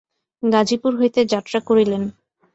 গাজিপুর 0.43 0.91
হইতে 0.99 1.21
যাত্রা 1.33 1.59
করিলেন। 1.67 2.03